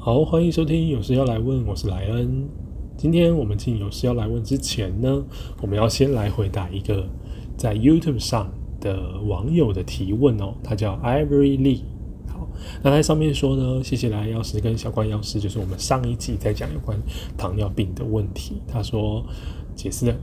[0.00, 2.48] 好，欢迎收听有事要来问，我是莱恩。
[2.96, 5.24] 今天我们进有事要来问之前呢，
[5.60, 7.04] 我们要先来回答一个
[7.56, 8.48] 在 YouTube 上
[8.80, 11.80] 的网友的提问哦，他叫 Ivory Lee。
[12.28, 12.48] 好，
[12.80, 16.96] 那在上面说呢，谢谢莱药师跟小关药师，就是我们上一集在讲有关
[17.36, 19.26] 糖尿病的问题，他说
[19.74, 20.16] 解释的。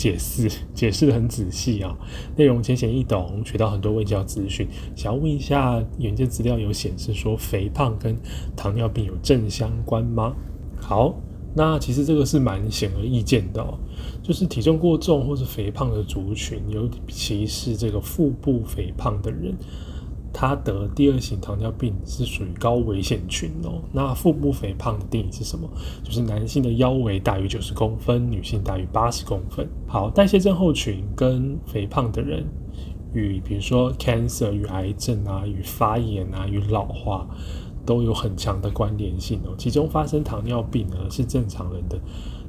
[0.00, 1.94] 解释解释得很仔细啊，
[2.34, 4.66] 内容浅显易懂，学到很多卫教资讯。
[4.96, 8.16] 想要问一下，研究资料有显示说肥胖跟
[8.56, 10.34] 糖尿病有正相关吗？
[10.80, 11.14] 好，
[11.54, 13.78] 那其实这个是蛮显而易见的哦，
[14.22, 19.54] 就是体重过重或是肥胖的族群，尤其是这个腹部肥胖的人。
[20.32, 23.82] 他得第二型糖尿病是属于高危险群哦。
[23.92, 25.68] 那腹部肥胖的定义是什么？
[26.02, 29.68] 就是男性的腰围大于九十公分，女性大于八十公分。
[29.86, 32.46] 好，代谢症候群跟肥胖的人
[33.12, 37.26] 与比如说 cancer 与癌症啊，与发炎啊，与老化
[37.84, 39.54] 都有很强的关联性哦。
[39.58, 41.98] 其中发生糖尿病呢是正常人的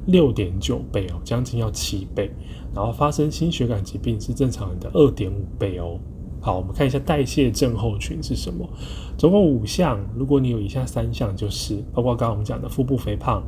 [0.06, 2.30] 六点九倍哦，将近要七倍。
[2.74, 5.98] 然后发生心血管疾病是正常人的二点五倍哦。
[6.44, 8.68] 好，我们看一下代谢症候群是什么？
[9.16, 13.40] 总共五项，如果你有以下三项，就是包括刚刚我们讲的腹部肥胖，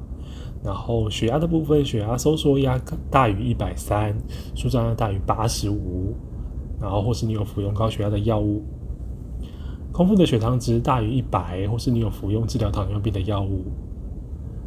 [0.63, 4.17] 然后血压的部分，血压收缩压大于一百三，
[4.55, 6.15] 舒张压大于八十五，
[6.81, 8.63] 然后或是你有服用高血压的药物，
[9.91, 13.65] 空腹的血糖值大于一百，或是你有服用治疗糖尿病的药物，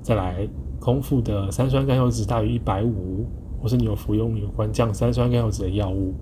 [0.01, 0.45] 再来
[0.81, 3.25] 空腹的三酸甘油酯大于一百五，
[3.61, 6.13] 或是你有服用有关降三酸甘油酯的药物。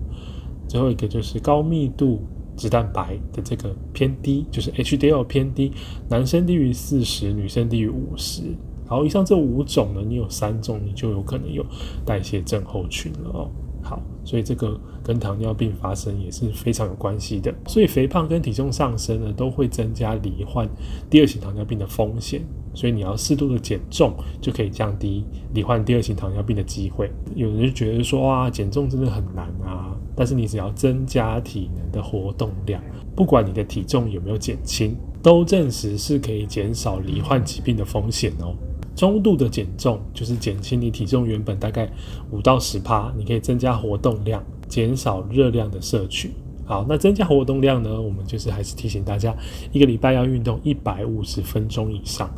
[0.76, 2.20] 最后一个就是高密度
[2.54, 5.72] 脂蛋白的这个偏低，就是 HDL 偏低，
[6.06, 8.42] 男生低于四十，女生低于五十。
[8.86, 11.64] 好，以上这五种呢，你有三种，你就有可能有
[12.04, 13.50] 代谢症候群了哦。
[13.82, 17.54] 好，所以这个跟糖尿病发生也是非常有关系的。
[17.66, 20.68] 所以肥胖跟体重上升呢，都会增加罹患
[21.08, 22.42] 第二型糖尿病的风险。
[22.76, 25.24] 所以你要适度的减重，就可以降低
[25.54, 27.10] 罹患第二型糖尿病的机会。
[27.34, 29.96] 有人就觉得说，哇，减重真的很难啊！
[30.14, 32.82] 但是你只要增加体能的活动量，
[33.14, 38.54] 不管你的体重有没有减轻，都证实是可以减少罹患疾病的风险哦。
[38.94, 41.90] 中度的减重就是减轻你体重原本大概
[42.30, 46.32] 五到十趴，你可以增加活动量，减少热量的摄取。
[46.64, 48.00] 好，那增加活动量呢？
[48.00, 49.34] 我们就是还是提醒大家，
[49.70, 52.28] 一个礼拜要运动一百五十分钟以上。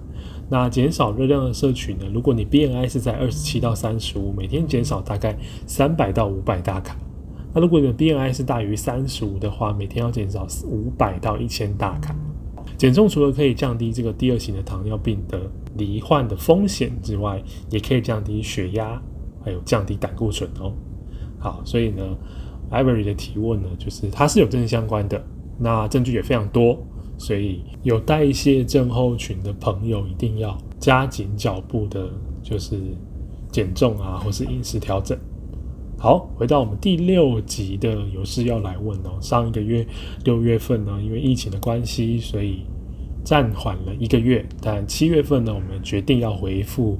[0.50, 2.06] 那减少热量的摄取呢？
[2.12, 5.36] 如果你 BMI 是在二十七到三十五，每天减少大概
[5.66, 6.96] 三百到五百大卡。
[7.54, 12.14] 那如果你的 BMI 是大于三十五的话，每天要减少五百到一千大卡。
[12.76, 15.40] 减重除了可以降低这个第二型的糖尿病的
[15.76, 19.02] 罹患的风险之外，也可以降低血压，
[19.44, 20.72] 还有降低胆固醇哦。
[21.38, 22.02] 好，所以呢
[22.70, 25.22] ，Ivory 的提问呢，就是它是有正相关的，
[25.58, 26.78] 那证据也非常多。
[27.18, 32.08] 所以有代谢症候群的朋友一定要加紧脚步的，
[32.42, 32.80] 就是
[33.50, 35.18] 减重啊，或是饮食调整。
[35.98, 39.18] 好，回到我们第六集的有事要来问哦。
[39.20, 39.84] 上一个月
[40.24, 42.62] 六月份呢，因为疫情的关系，所以
[43.24, 44.46] 暂缓了一个月。
[44.62, 46.96] 但七月份呢，我们决定要回复，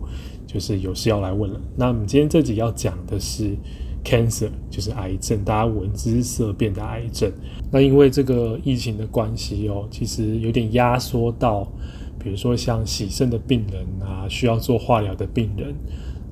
[0.46, 1.60] 就是有事要来问了。
[1.76, 3.56] 那我们今天这集要讲的是。
[4.04, 7.31] Cancer 就是癌症，大家闻之色变的癌症。
[7.70, 11.66] 那因为这个疫情的关系哦，其实有点压缩到，
[12.19, 15.75] 比如说像洗肾的病人啊，需要做化疗的病人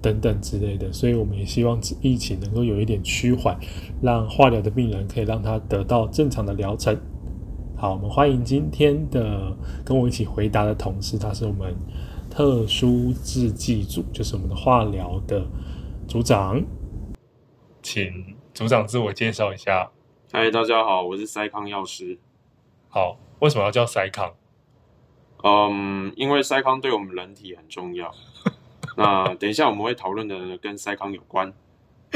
[0.00, 0.90] 等等之类的。
[0.90, 3.58] 所以我们也希望疫情能够有一点趋缓，
[4.00, 6.96] 让化疗的病人可以让他得到正常的疗程。
[7.76, 11.74] 好，我们欢迎今天的跟我一起回答的同事，他是我们
[12.30, 15.44] 特殊制剂组，就是我们的化疗的
[16.08, 16.64] 组长。
[17.86, 19.92] 请组长自我介绍一下。
[20.32, 22.18] 嗨，大家好，我是塞康药师。
[22.88, 24.34] 好，为什么要叫塞康？
[25.44, 28.12] 嗯，因为塞康对我们人体很重要。
[28.98, 31.54] 那等一下我们会讨论的跟塞康有关。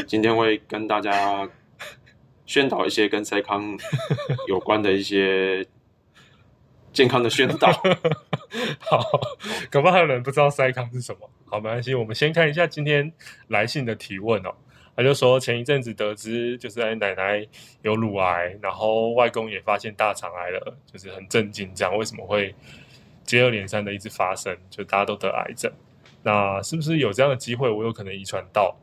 [0.08, 1.48] 今天会跟大家
[2.46, 3.78] 宣导一些跟塞康
[4.48, 5.64] 有关的一些
[6.92, 7.70] 健康的宣导。
[8.90, 9.00] 好，
[9.70, 11.30] 可能还有人不知道塞康是什么。
[11.46, 13.12] 好，没关系，我们先看一下今天
[13.46, 14.52] 来信的提问哦。
[15.00, 17.46] 他就说，前一阵子得知，就是奶奶
[17.80, 22.54] 有乳癌，然后外公也发现大肠癌了，就是很震惊，这样为什么会
[23.24, 24.54] 接二连三的一直发生？
[24.68, 25.72] 就大家都得癌症，
[26.22, 28.76] 那是不是有这样的机会，我有可能遗传到？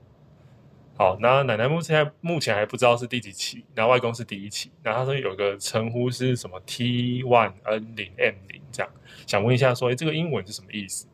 [0.97, 8.91] 好，那奶奶目前目前还不知道是第几期，那外公是第一期，那他说有个称呼是什么 T one N 零 M 零这样，
[9.27, 11.05] 想问一下说，这个英文是什么意思？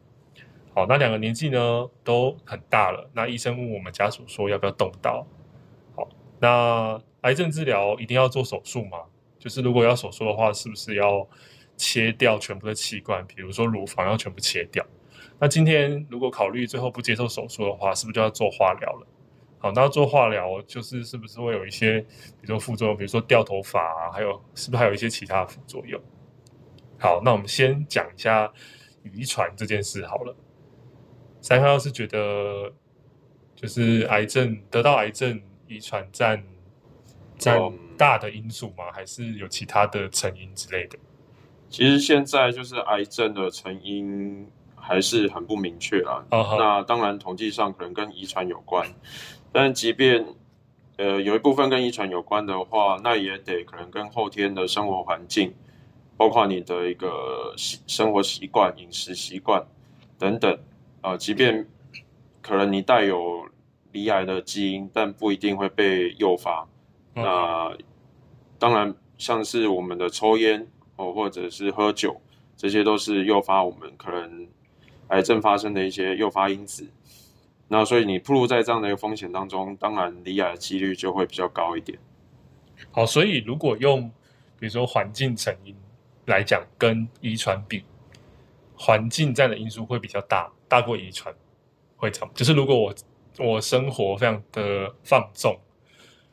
[0.76, 3.10] 好，那两个年纪呢都很大了。
[3.14, 5.26] 那医生问我们家属说要不要动刀？
[5.96, 6.08] 好，
[6.40, 8.98] 那癌症治疗一定要做手术吗？
[9.38, 11.28] 就是如果要手术的话，是不是要
[11.78, 14.84] 切掉全部的器官，比如说乳房要全部切掉。
[15.40, 19.08] 那今天如果考虑最后不接受手术的话，是不是就要做化疗了？
[19.60, 26.02] 好，那做化疗就是是不是会有一些，比如说副作用，比如说掉头发啊，还有是不是还有一些其他副作用？
[26.98, 28.52] 好，那我们先讲一下
[29.04, 30.36] 遗传这件事好了。
[31.44, 32.72] 三号是觉得
[33.54, 36.42] 就是癌症得到癌症遗传占
[37.38, 37.60] 占
[37.98, 38.90] 大的因素吗？
[38.94, 40.98] 还是有其他的成因之类的？
[41.70, 46.26] 其实现在就是癌症的成因还是很不明确啦。
[46.30, 46.58] Uh huh.
[46.58, 48.88] 那当然统计上可能跟遗传有关，
[49.52, 50.26] 但即便
[50.96, 55.54] 呃有一部分跟遗传有关的话，那也得可能跟后天的生活环境，
[56.16, 59.66] 包括你的一个生活习惯、饮食习惯
[60.18, 60.73] 等等啊、
[61.04, 61.68] 呃，即便
[62.42, 63.48] 可能你带有
[63.92, 66.68] 离癌的基因，但不一定会被诱发。
[67.14, 67.22] Uh.
[67.22, 67.78] 那
[68.58, 70.68] 当然像是我们的抽烟。
[70.96, 72.22] 哦，或者是喝酒，
[72.56, 74.48] 这些都是诱发我们可能
[75.08, 76.88] 癌症发生的一些诱发因子。
[77.68, 81.98] 那所以你暴露在这样的一个风险当中，当然离癌的几率就会比较高一点。
[82.92, 84.08] 好，所以如果用
[84.60, 85.76] 比如说环境成因
[86.28, 87.84] 来讲，跟遗传比，
[88.84, 91.34] 环境占的因素会比较大，大过遗传
[91.96, 92.30] 会长。
[92.34, 92.94] 就是如果我
[93.38, 95.58] 我生活非常的放纵，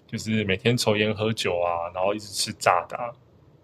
[0.09, 3.05] 就是每天抽烟喝酒啊，然后一直吃炸的啊。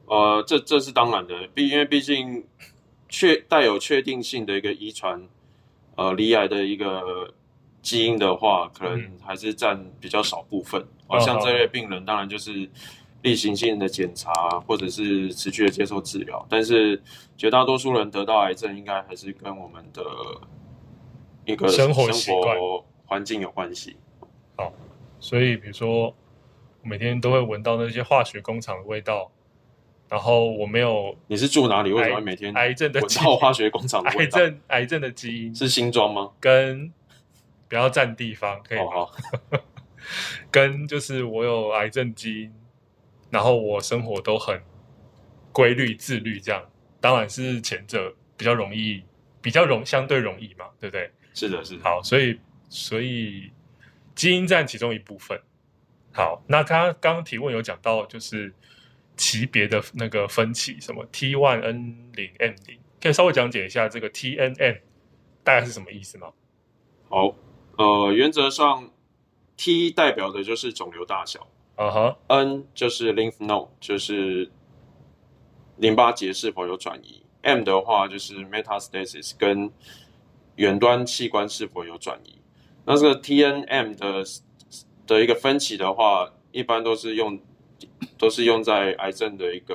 [0.06, 2.46] 呃，这这是当然的，毕因为毕竟
[3.08, 5.28] 确带有确定性的一个遗传，
[5.96, 7.34] 呃，罹癌的一个
[7.82, 10.86] 基因的话，可能还是占比较少部分。
[11.08, 12.70] 好、嗯、像这类病人，当然就是
[13.26, 16.46] 例行性的检查，或者是持续的接受治疗。
[16.48, 17.02] 但是
[17.36, 20.00] 绝大多数人得到癌症，应该还是跟我们的
[21.44, 22.56] 一个生活习惯、
[23.04, 23.96] 环境有关系。
[24.56, 24.72] 好，
[25.18, 26.14] 所以比如说，我
[26.88, 29.32] 每天都会闻到那些化学工厂的味道。
[30.08, 31.92] 然后我没有，你是住哪里？
[31.92, 34.38] 为什么每天癌症的闻到化学工厂的味道？
[34.38, 36.30] 癌症癌症的基因是新装吗？
[36.38, 36.92] 跟
[37.68, 38.84] 不要占地方可以吗？
[38.94, 39.10] 哦、
[40.48, 42.52] 跟就是我有癌症基因，
[43.36, 44.58] 然后我生活都很
[45.52, 46.64] 规律自律，这样
[47.00, 49.02] 当然是前者比较容易，
[49.42, 51.10] 比较容相对容易嘛，对不对？
[51.34, 51.84] 是的，是的。
[51.84, 52.40] 好，所以
[52.70, 53.50] 所以
[54.14, 55.38] 基因占其中一部分。
[56.14, 58.54] 好，那他刚刚提问有讲到就是。
[59.16, 64.74] 级别的那个分歧，什么 T one N 零 M 零，可以稍微讲解一下这个 T N M
[65.42, 66.34] 大概是什么意思吗？
[67.08, 67.34] 好，
[67.78, 68.90] 呃，原则上
[69.56, 74.50] T 代表的就是肿瘤大小，啊哈、uh huh.，N 就是 lymph node，就是
[75.76, 79.70] 淋巴结是否有转移，M 的话就是 metastasis，跟
[80.56, 82.34] 远端器官是否有转移。
[82.84, 84.24] 那这个 T N M 的
[85.06, 87.38] 的一个分歧的话，一般都是用。
[88.18, 89.74] 都是用在癌症的一个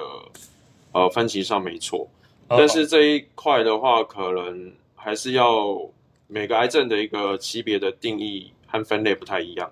[0.92, 2.08] 呃分歧上没错，
[2.48, 5.80] 但是这一块的话，可能还是要
[6.28, 9.72] 每个癌症的一个级别的定义和分类不太一样。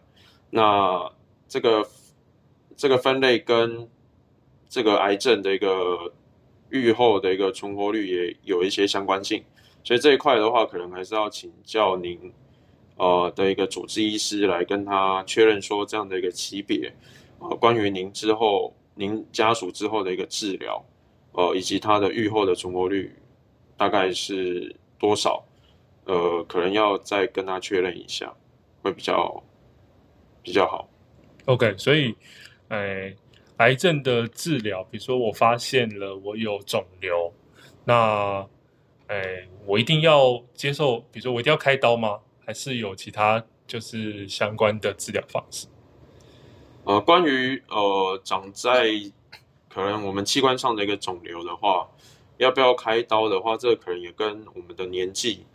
[0.52, 1.12] 那
[1.48, 1.84] 这个
[2.80, 3.90] 这个分类跟
[4.70, 6.14] 这个癌症的一个
[6.70, 9.44] 预后的一个存活率也有一些相关性，
[9.84, 12.31] 所以这一块的话，可能还是要请教您
[12.96, 16.90] 呃的一个主治医师来跟他确认说这样的一个级别。
[17.40, 20.81] 呃，关于您之后，您家属之后的一个治疗，
[21.34, 23.14] 呃，以及他的预后的存活率
[23.76, 25.44] 大概是多少？
[26.06, 28.33] 呃，可能要再跟他确认一下，
[28.81, 29.44] 会比较
[30.42, 30.90] 比较好。
[31.45, 32.16] OK，所以，
[32.69, 33.14] 哎，
[33.57, 37.33] 癌症的治疗，比如说我发现了我有肿瘤，
[37.85, 38.47] 那，
[39.07, 42.19] 哎，我一定要接受，比如说我一定要开刀吗？
[42.45, 45.68] 还是有其他就是相关的治疗方式？
[46.85, 48.90] 呃，关于呃长在
[49.68, 51.88] 可能我们器官上的一个肿瘤的话，
[52.38, 55.45] 要不要开刀的话，这可能也跟我们的年纪，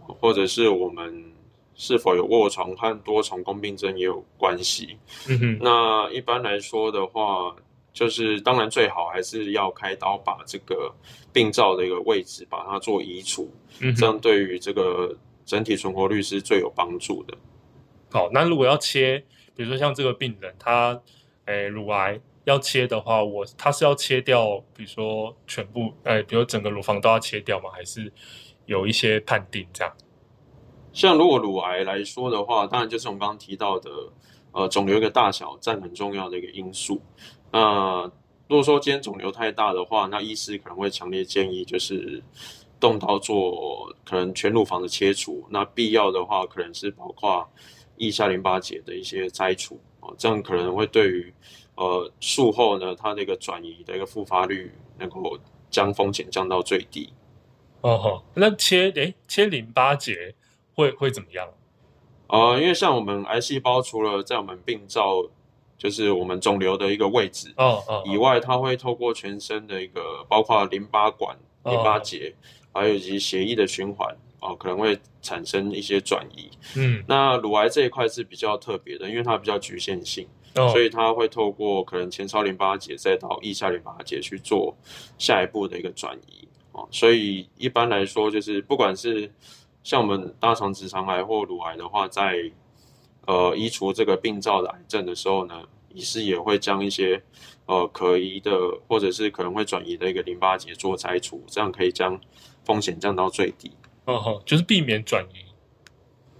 [0.00, 1.32] 或者是我们
[1.74, 4.98] 是否有卧床和多重共病症也有关系。
[5.28, 5.58] 嗯哼。
[5.60, 7.54] 那一般来说的话，
[7.92, 10.94] 就是当然最好还是要开刀把这个
[11.32, 13.50] 病灶的一个位置把它做移除，
[13.80, 13.94] 嗯。
[13.94, 17.36] 这样对于这个整体存活率是最有帮助的。
[18.10, 19.24] 好，那如果要切。
[19.56, 21.00] 比如说像这个病人，他
[21.44, 27.70] 诶乳癌要切的话，我他是要切掉，比如说全部诶，比如整个乳房都要切掉吗？
[27.72, 28.12] 还是
[28.66, 29.96] 有一些判定这样？
[30.94, 33.90] 像如果乳癌来说的话，当然就是我们刚刚提到的，
[34.52, 37.02] 呃，肿瘤的大小占很重要的一个因素。
[37.52, 38.10] 那
[38.48, 42.22] 如果说今天肿瘤太大的话，那医师可能会强烈建议就是
[42.80, 45.44] 动刀做可能全乳房的切除。
[45.50, 47.46] 那必要的话，可能是包括。
[47.98, 51.32] 腋下淋巴结的一些摘除啊，这样可能会对于
[51.76, 55.38] 呃术后呢，它的一个转移的一个复发率能够
[55.70, 57.08] 将风险降到最低。
[57.82, 60.34] 哦吼，那切诶、切淋巴结
[60.74, 61.48] 会会怎么样？
[62.26, 65.28] 呃，因为像我们癌细胞，除了在我们病灶，
[65.76, 72.34] 就是我们肿瘤的一个位置哦哦以外，它会透过全身的一个，包括淋巴管、淋巴结，
[72.72, 76.50] 还有以及血液的循环，哦，可能会产生一些转移。
[76.76, 84.74] 嗯，那乳癌这一块是比较特别的，因为它比较局限性，所以它会透过可能前超淋巴结再到腋下淋巴结去做
[85.18, 86.48] 下一步的一个转移。
[86.72, 89.30] 哦，所以一般来说，就是不管是
[89.84, 92.50] 像我们大肠直肠癌或乳癌的话，在
[93.26, 97.22] 呃移除这个病灶的癌症的时候呢，医师也会将一些
[97.66, 98.50] 呃可疑的
[98.88, 102.20] 或者是可能会转移的一个淋巴结做摘除，这样可以将
[102.64, 103.70] 风险降到最低。
[104.06, 105.44] 哦吼，就是避免转移，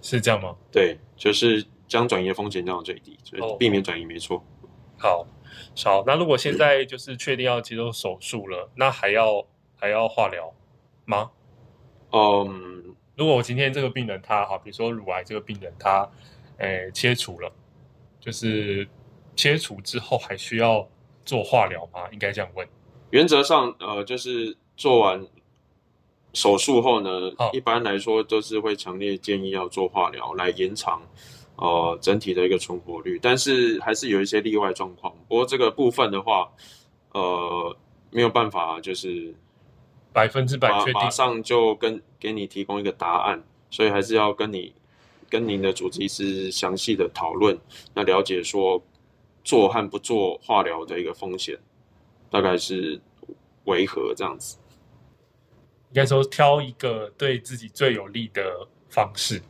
[0.01, 0.55] 是这样吗？
[0.71, 4.43] 对，就是将转移的风险降到最低，就是避免转移，没错。
[4.97, 5.25] 好，
[5.83, 9.45] 好，那如果现在就是确定要接受手术了，那还要？
[9.77, 10.53] 还要化疗
[11.03, 11.29] 吗？
[12.11, 16.09] 嗯，如果我今天这个病人他好，比如说乳癌这个病人他，
[16.57, 17.49] 诶切除了，
[18.19, 18.85] 就是
[19.35, 20.85] 切除之后还需要
[21.23, 22.09] 做化疗吗？
[22.11, 22.67] 应该这样问。
[23.11, 25.25] 原则上，呃，就是做完
[26.33, 31.01] 手术后呢，哦、一般来说都是会强烈建议要做化疗来延长
[31.55, 35.15] 呃整体的一个存活率，但是还是有一些例外状况。
[35.29, 36.51] 不过这个部分的话，
[37.13, 37.77] 呃，
[38.11, 39.33] 没有办法就是。
[40.15, 44.73] 百分之百确定，马上就跟给你提供一个答案，所以还是要跟你
[45.29, 47.59] 跟您的主治医师详细的讨论，
[47.93, 48.81] 那了解说
[49.43, 51.59] 做和不做化疗的一个风险，
[52.29, 53.01] 大概是
[53.65, 54.57] 为何这样子？
[55.89, 59.41] 应该说挑一个对自己最有利的方式，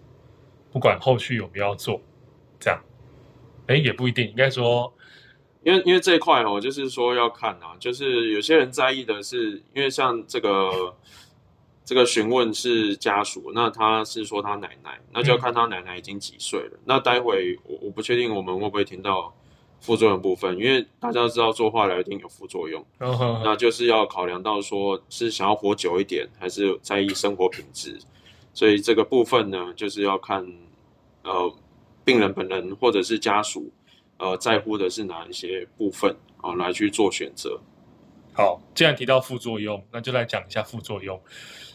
[0.72, 2.01] 不管后续有没有做，
[2.60, 2.84] 这样，
[3.67, 4.91] 哎，也不一定，应该说。
[5.65, 10.95] 因为因为这一块哦，就是说要看啊，就是有些人在意的是，因为像这个
[11.84, 16.74] 这个询问是家属，那他是说他奶奶，那就要看他奶奶已经几岁了。
[16.74, 19.34] 嗯、那待会我我不确定我们会不会听到
[19.79, 28.00] 副作用部分，因为大家都知道做化疗一定有副作用，那就是要考量到说是想要活久一点，还是在意生活品质，
[28.53, 30.45] 所以这个部分呢，就是要看
[31.24, 31.51] 呃
[32.03, 33.72] 病人本人或者是家属。
[34.17, 36.55] 呃，在乎的是哪一些部分啊？
[36.55, 37.60] 来去做选择。
[38.34, 41.22] 好，既然提到副作用，那就来讲一下副作用。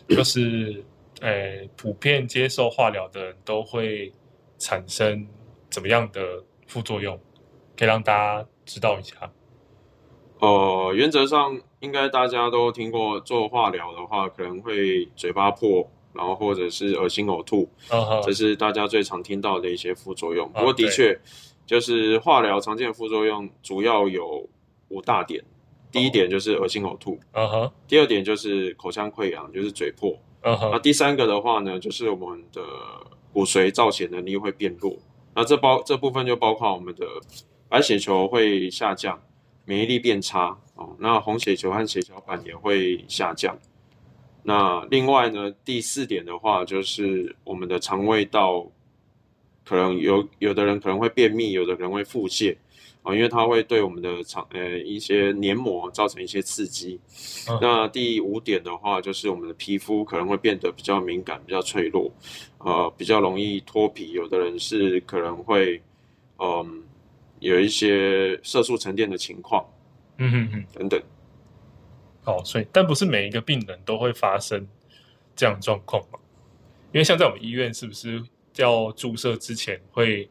[0.09, 0.85] 就是，
[1.21, 4.13] 呃，普遍接受化疗的人都会
[4.59, 5.27] 产生
[5.71, 7.19] 怎么样的副作用？
[7.77, 9.31] 可以让大家知道一下。
[10.39, 20.47] 呃，原则上应该大家都听过，做化疗的话可能会嘴巴破，然后或者是恶心呕吐，哦、这是大家最常听到的一些副作用。
[20.49, 21.21] 哦、不过的确。
[21.71, 24.45] 就是化疗常见的副作用主要有
[24.89, 25.41] 五大点，
[25.93, 30.13] 第一点就是恶心呕吐，嗯哼，第二点就是口腔溃疡，就是嘴破，
[30.43, 32.61] 嗯哼，那第三个的话呢，就是我们的
[33.33, 34.99] 骨髓造血能力会变弱，
[35.33, 37.07] 那这包这部分就包括我们的
[37.69, 39.23] 白血球会下降，
[39.65, 43.57] 免疫力变差哦，那红血球和血小板也会下降，
[44.43, 48.67] 那另外呢，第四点的话就是我们的肠胃道。
[49.71, 52.57] 可能有有的人可能会便秘，有的人会腹泻
[53.05, 56.99] 啊，因为它会对我们的肠呃一些黏膜造成一些刺激。
[57.49, 62.11] 嗯、那第五点的话，就是我们的皮肤可能会变得比较敏感、比较脆弱，
[62.59, 64.11] 呃，比较容易脱皮。
[64.11, 65.81] 有的人是可能会
[66.39, 66.67] 嗯、呃、
[67.39, 69.65] 有一些色素沉淀的情况，
[70.19, 71.01] 嗯哼哼，等等。
[72.25, 74.67] 哦，所以但不是每一个病人都会发生
[75.37, 76.19] 这样状况嘛？
[76.93, 78.21] 因为像在我们医院，是不是？
[78.63, 80.29] 要注射之前会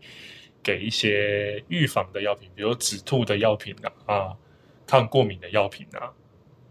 [0.62, 4.34] 给一些预防的药品，比如止吐的药品啊，啊，
[4.86, 6.12] 抗过敏的药品啊，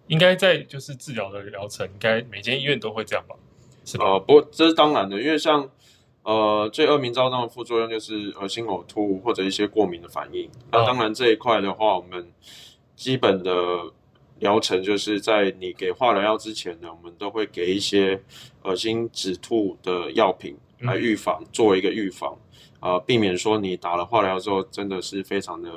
[0.07, 3.35] 应该在就是治疗的疗程，应该每间医院都会这样吧？
[3.85, 4.05] 是吧？
[4.05, 5.71] 呃，不，这是当然的，因为像
[6.23, 10.51] 呃最恶名昭彰的副作用就是恶心呕吐或者一些过敏的反应。
[10.71, 12.31] 那当然这一块的话，我们
[12.95, 13.91] 基本的
[14.39, 18.21] 疗程就是在你给化疗药之前呢，我们都会给一些
[18.63, 20.57] 恶心止吐的药品。
[20.81, 22.33] 来预防，作为一个预防，
[22.79, 25.71] 啊、呃，避免说你打了化疗之后真的是非常的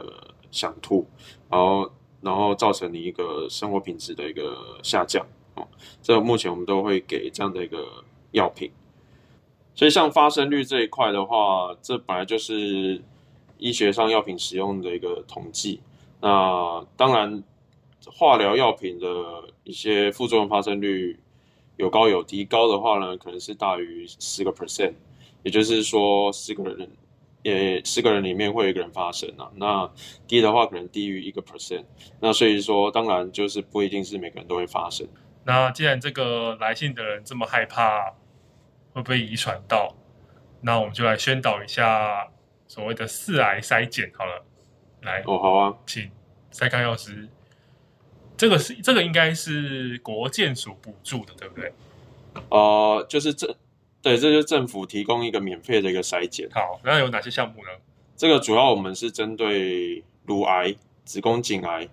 [0.51, 1.07] 想吐，
[1.49, 1.91] 然后
[2.21, 5.67] 然后造成你一个生活品质的一个下降，哦，
[6.03, 8.71] 这目前我们都会给这样的一个药品。
[9.73, 13.01] 所以像发生率这一块的话，这本来就是
[13.57, 15.81] 医学上药品使用的一个统计。
[16.19, 17.43] 那当然，
[18.05, 19.07] 化疗药品的
[19.63, 21.19] 一些副作用发生率。
[21.81, 24.93] 有高有低，高的话呢，可能是大于十个 percent，
[25.41, 26.87] 也就是说十个人
[27.41, 29.49] 也十个人里面会有一个人发生啊。
[29.55, 29.91] 那
[30.27, 31.83] 低的话可能低于一个 percent。
[32.19, 35.07] 那所以说，当然就是不一定是每个人都会发生。
[35.43, 38.11] 那既然这个来信的人这么害怕
[38.93, 39.95] 会不会遗传到，
[40.61, 42.29] 那我们就来宣导一下
[42.67, 44.45] 所谓的四癌筛检好了。
[45.01, 46.11] 来哦，好啊，请
[46.51, 47.27] 筛康药师。
[48.37, 51.71] 这个是这个应该是国建署补助的，对不对？
[52.49, 53.47] 哦、呃，就是这，
[54.01, 56.49] 对，这就是政府提供一个免费的一个筛检。
[56.51, 57.69] 好，那有哪些项目呢？
[58.15, 61.87] 这个主要我们是针对乳癌、子宫颈癌、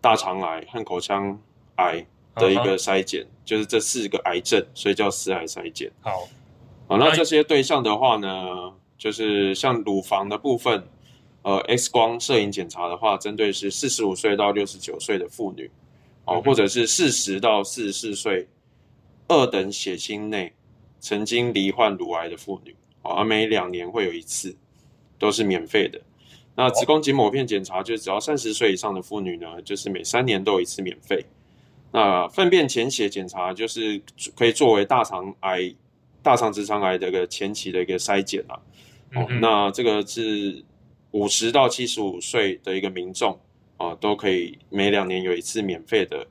[0.00, 1.40] 大肠癌和口腔
[1.76, 2.06] 癌。
[2.36, 5.90] 的一个筛检，就是这四个癌症，所以叫四癌筛检。
[6.00, 6.26] 好，
[6.86, 10.86] 好，那这些对象的话呢，就是像乳房的部分，
[11.42, 15.70] 呃，X 光摄影检查的话，针对是四十五岁到六十九岁的妇女，
[16.24, 18.46] 哦、嗯，或者是四十到四十四岁
[19.28, 20.52] 二等血清内
[20.98, 24.54] 曾经罹患乳癌的妇女，哦，而每两年会有一次，
[25.18, 26.00] 都是免费的。
[26.56, 31.24] 那子宫颈抹片检查，就只要三十岁以上的妇女呢，就是每三年都有一次免费。
[31.90, 34.00] 那粪便潜血检查就是
[34.36, 35.74] 可以作为大肠癌、
[36.22, 38.60] 大肠直肠癌的一个前期的一个筛检啊。
[39.14, 40.62] 哦、嗯，那这个是
[41.12, 43.38] 五十到七十五岁的一个民众
[43.76, 46.26] 啊，都可以每两年有一次免费的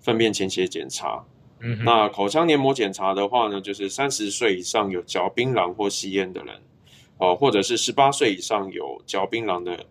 [0.00, 1.24] 粪便潜血检查。
[1.60, 6.54] 嗯，那口腔黏膜检查的话呢，就是三十岁以上有嚼槟榔或吸烟的人，
[7.18, 9.86] 哦，或者是十八岁以上有嚼槟榔的，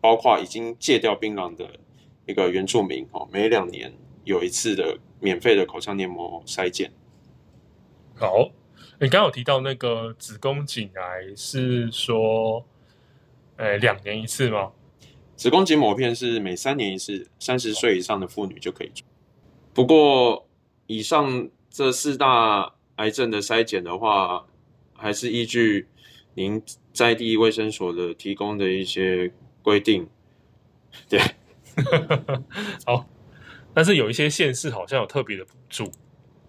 [0.00, 1.68] 包括已经戒掉槟榔的
[2.26, 3.92] 一个原住民哦，每两年。
[4.24, 6.92] 有一次的免费的口腔黏膜筛检。
[8.14, 8.52] 好，
[9.00, 12.64] 你刚刚有提到那个子宫颈癌是说，
[13.56, 14.72] 呃，两年一次吗？
[15.36, 19.06] 子宫颈抹片是每三年一次，三十岁以上的妇女就可以做。
[19.74, 20.48] 不过，
[20.86, 24.46] 以上这四大癌症的筛检的话，
[24.94, 25.88] 还是依据
[26.34, 29.32] 您在地卫生所的提供的一些
[29.62, 30.08] 规定。
[31.08, 31.20] 对，
[32.86, 33.06] 好。
[33.74, 35.90] 但是有一些县市好像有特别的补助，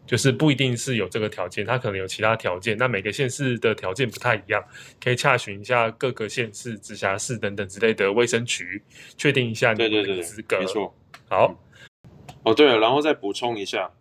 [0.06, 2.78] 就是不一定是有这个条件，它可能有其他条件。
[2.78, 4.64] 那每个县市的条件不太一样，
[5.02, 8.82] 可以洽询一下各个县市、直辖市等等之类的卫生局，
[9.18, 10.04] 确定一下你的资格。
[10.04, 10.96] 对对对对，没错。
[11.30, 11.56] 好，
[12.44, 13.92] 哦对了，然后再补充一下，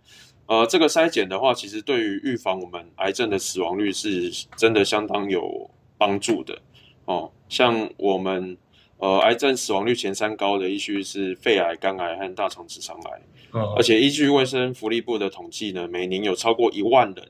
[0.47, 6.61] 呃，这个筛检的话，其实对于预防我们癌症的死亡率是真的相当有帮助的
[7.05, 7.33] 哦。
[7.49, 8.57] 像我们。
[9.03, 13.21] 呃，癌症死亡率前三高的依序是肺癌、肝癌和大肠直肠癌。
[13.51, 17.29] 哦，而且依据卫生福利部的统计呢，每年有超过一万人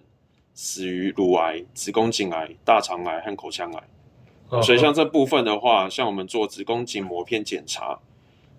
[0.53, 3.83] 死于乳癌、子宫颈癌、大肠癌和口腔癌。
[4.51, 7.99] 哦，所以像这部分的话，像我们做子宫颈膜片检查，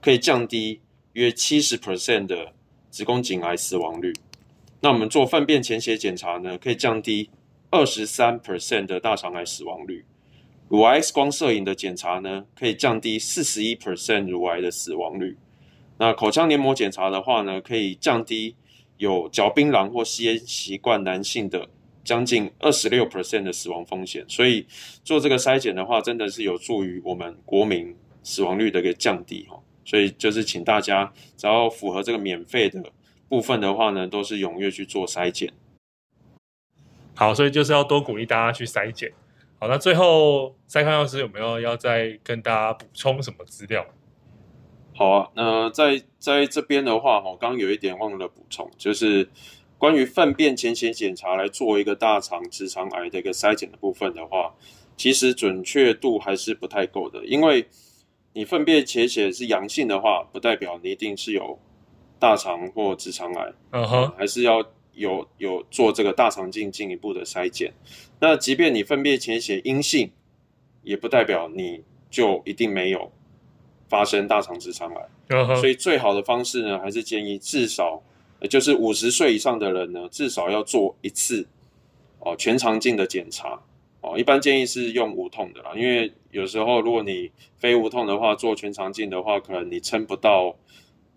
[0.02, 2.52] 可以降低约七十 percent 的
[2.90, 4.12] 子宫颈癌死亡率。
[4.82, 7.30] 那我们做粪便潜血检查呢，可以降低
[7.70, 10.04] 二十三 percent 的大肠癌死亡率。
[10.70, 15.38] 乳癌 X 光摄影的检查呢，可以降低四十一 percent 乳癌的死亡率。
[15.98, 18.56] 那口腔黏膜检查的话呢，可以降低
[18.98, 21.70] 有嚼槟榔或吸烟习惯男性的
[22.04, 24.26] 将近二十六 percent 的死亡风险。
[24.28, 24.66] 所以
[25.04, 29.60] 做这个筛检的话，真的是有助于我们国民死亡率的一个降低哈。
[29.86, 32.84] 所以就是请大家只要符合这个免费的
[33.30, 35.54] 部分的话呢，都是踊跃去做筛检。
[37.14, 39.12] 好，所以就是要多鼓励大家去筛检。
[39.64, 43.86] 好，那最后塞康药师有没有要再跟大家补充什么资料？
[44.94, 49.30] 好啊，那在在这边的话，我刚刚有一点忘了补充，就是
[49.78, 54.54] 关于粪便潜血检查来做一个大肠直肠癌的一个筛检的部分的话，
[54.98, 57.66] 其实准确度还是不太够的，因为
[58.34, 61.58] 你粪便潜血是阳性的话，不代表你一定是有
[62.20, 64.62] 大肠或直肠癌，嗯哼，还是要。
[64.94, 67.74] 有有做这个大肠镜进一步的筛检，
[68.20, 70.12] 那即便你粪便潜血阴性，
[70.84, 73.12] 也不代表你就一定没有
[73.90, 75.10] 发生大肠直肠癌。
[75.30, 75.56] Uh -huh.
[75.56, 78.02] 所以最好的方式呢，还是建议至少，
[78.50, 81.48] 就是五十岁以上的人呢，至少要做一次
[82.20, 83.60] 哦全肠镜的检查
[84.02, 84.18] 哦。
[84.18, 90.56] 一般建议是用无痛的啦，因为有时候如果你非无痛的话，做全肠镜的话，可能你撑不到。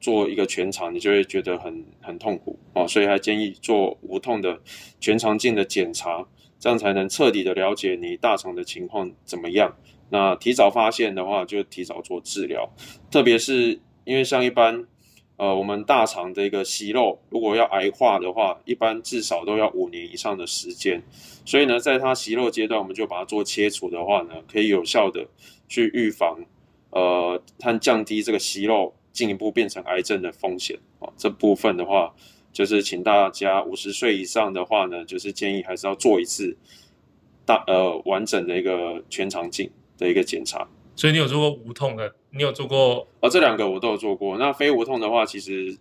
[0.06, 4.56] 做一个全肠，你就会觉得很很痛苦哦，所以还建议做无痛的
[5.00, 6.24] 全肠镜的检查，
[6.60, 9.76] 这样才能彻底的了解你大肠的情况怎么样。
[10.10, 12.70] 那提早发现的话，就提早做治疗。
[13.10, 14.86] 特别是因为像一般，
[15.38, 21.02] 呃，我们大肠的一个息肉，如果要癌化的话，一般至少都要五年以上的时间。
[21.44, 25.26] 所以呢，在它息肉阶段，我们就把它做切除的话呢，可以有效的
[25.66, 26.38] 去预防，
[26.90, 28.94] 呃，它降低这个息肉。
[29.16, 32.14] 进一步变成癌症的风险啊，这部分的话，
[32.52, 36.54] 就是请大家五十岁以上的话呢，就是建议还是要做一次
[37.46, 40.68] 大呃完整的一个全肠镜的一个检查。
[40.94, 42.14] 所以你有做过无痛的？
[42.30, 43.08] 你有做过？
[43.20, 44.36] 哦，这两个我都有做过。
[44.36, 45.74] 那非无痛的话，其实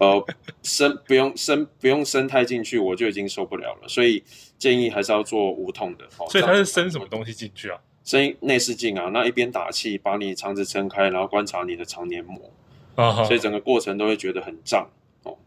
[0.00, 0.26] 呃
[0.62, 3.88] 伸不用伸不用伸太进去，我就已经受不了了。
[3.88, 4.24] 所以
[4.58, 6.04] 建议还是要做无痛的。
[6.18, 7.78] 哦，所以它是伸什么东西进去啊？
[8.10, 12.52] 伸内视镜啊，那一边打气，把你肠子撑开，然后观察你的肠黏膜。
[12.96, 13.22] 啊哈。
[13.24, 14.90] 所以整个过程都会觉得很胀
[15.22, 15.38] 哦。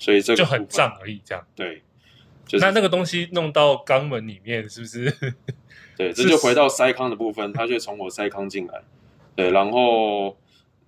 [0.00, 1.46] 所以这个就很胀而已，这样。
[1.54, 1.82] 对。
[2.44, 5.14] 就是、那那个东西弄到肛门里面，是不是？
[5.96, 8.82] 对，这就回到塞康的部分，它就从我塞康进来。
[9.36, 10.36] 对，然后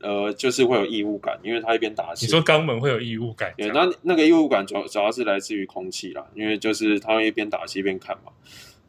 [0.00, 2.26] 呃，就是会有异物感，因为它一边打气。
[2.26, 3.52] 你说肛门会有异物感？
[3.56, 8.32] 对，那那个异物感主要主要是来自于空气啦，因为就是它会一边打气一边看嘛。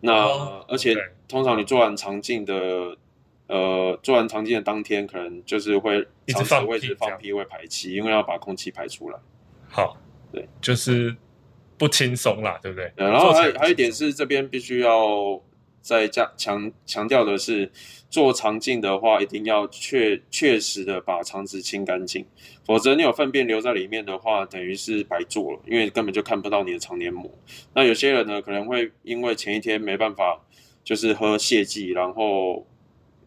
[0.02, 0.96] 那、哦、而且
[1.28, 2.98] 通常你做完肠镜的，
[3.48, 9.18] 呃，做完肠镜的当天，可能就是会肠子位置放屁会排气，因为要把空气排出来。
[9.70, 9.98] 好，
[10.32, 11.16] 对，就是。
[11.78, 12.94] 不轻松啦，对不对？
[12.96, 15.42] 然后还还有一点是，这边必须要
[15.82, 17.72] 再加强强调的是，
[18.10, 22.26] 做肠镜的话，一定要确确实的把肠子清干净，
[22.66, 27.30] 否则你有粪便留在里面的话，等于是白做了，因为根本就看不到你的肠黏膜。
[27.74, 30.40] 那有些人呢，可能会因为前一天没办法，
[30.84, 32.66] 就是喝泻剂，然后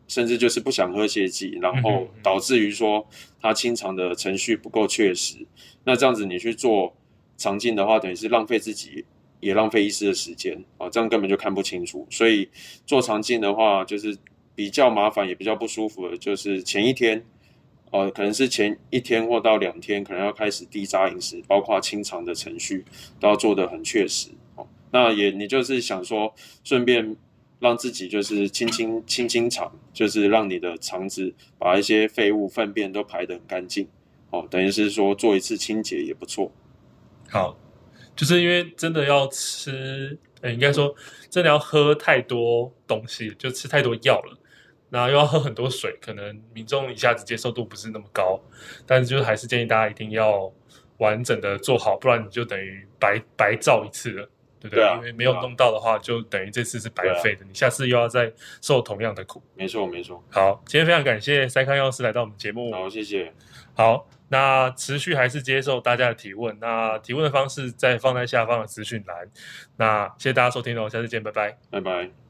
[0.07, 3.07] 甚至就是不想喝泻剂，然后导致于说
[3.41, 5.47] 他清肠的程序不够确实。
[5.85, 6.95] 那这样子你去做。
[7.37, 9.05] 肠镜的话，等于是浪费自己，
[9.45, 12.07] 也浪费医师的时间啊，这样根本就看不清楚。
[12.11, 12.49] 所以
[12.87, 14.17] 做肠镜的话，就是
[14.55, 17.23] 比较麻烦，也比较不舒服的，就是前一天，
[17.91, 22.85] 呃，可能是前一天或到两天，可能要开始低渣饮食，包括清肠的程序
[23.21, 24.31] 都要做得很确实。
[24.57, 27.15] 哦，那也你就是想说，顺便
[27.61, 33.87] 让自己就是清清清清肠，就是让你的肠子把一些废物粪便都排得很干净。
[34.31, 36.51] 哦，等于是说做一次清洁也不错。
[37.31, 37.57] 好，
[38.17, 40.95] 就是因为真的要吃，呃，应该说
[41.29, 44.39] 真的要喝太多东西，就吃太多药了，
[44.91, 48.41] 然后又要喝很多水，可能民众一下子接受度不是那么高，
[48.87, 50.53] 但是就是还是建议大家一定要
[50.99, 54.29] 完整的做好，不然你就等于白白照一次了，
[54.61, 54.85] 对不对？
[54.97, 59.43] 因为没有弄到的话，就等于这次是白费的，啊，你下次又要再受同样的苦。
[59.57, 60.23] 没错，没错。
[60.31, 62.73] 好，今天非常感谢塞康药师来到我们节目。
[62.73, 63.33] 好，谢谢。
[63.75, 64.09] 好。
[64.29, 69.29] 那持续还是接受大家的提问，那提问的方式再放在下方的资讯栏。
[69.77, 72.24] 那谢谢大家收听喽，下次见，拜拜，拜拜。